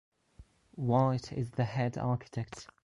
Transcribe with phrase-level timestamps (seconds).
[0.71, 2.65] White is the head architect.